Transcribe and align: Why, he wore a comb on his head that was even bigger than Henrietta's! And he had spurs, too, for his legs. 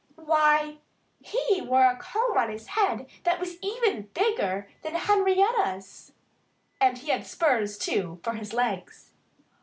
Why, 0.25 0.79
he 1.21 1.61
wore 1.61 1.83
a 1.85 1.95
comb 1.95 2.35
on 2.35 2.49
his 2.49 2.65
head 2.69 3.05
that 3.23 3.39
was 3.39 3.61
even 3.61 4.09
bigger 4.15 4.67
than 4.81 4.95
Henrietta's! 4.95 6.11
And 6.79 6.97
he 6.97 7.11
had 7.11 7.27
spurs, 7.27 7.77
too, 7.77 8.19
for 8.23 8.33
his 8.33 8.51
legs. 8.51 9.11